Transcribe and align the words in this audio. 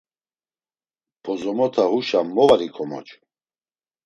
Bozomota 1.23 1.83
huşa 1.91 2.19
mo 2.33 2.43
var 2.49 2.61
ikomocu? 2.67 3.15